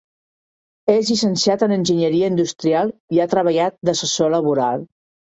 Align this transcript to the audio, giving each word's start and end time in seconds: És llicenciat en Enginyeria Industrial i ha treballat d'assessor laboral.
És 0.91 1.09
llicenciat 1.09 1.65
en 1.65 1.73
Enginyeria 1.75 2.29
Industrial 2.33 2.89
i 3.17 3.21
ha 3.21 3.27
treballat 3.35 3.77
d'assessor 3.91 4.33
laboral. 4.37 4.83